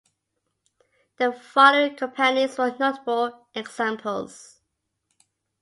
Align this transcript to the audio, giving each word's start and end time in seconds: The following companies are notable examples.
The 1.19 1.31
following 1.31 1.95
companies 1.95 2.57
are 2.57 2.75
notable 2.79 3.47
examples. 3.53 4.59